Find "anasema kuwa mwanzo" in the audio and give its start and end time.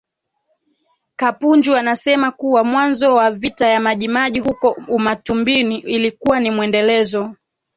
1.75-3.13